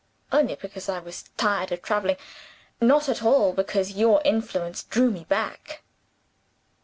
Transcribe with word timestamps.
Only 0.31 0.55
because 0.55 0.89
I 0.89 0.97
was 0.97 1.25
tired 1.37 1.71
of 1.71 1.83
traveling 1.83 2.17
not 2.81 3.07
at 3.07 3.21
all 3.21 3.53
because 3.53 3.91
your 3.91 4.19
influence 4.25 4.81
drew 4.81 5.11
me 5.11 5.25
back! 5.25 5.83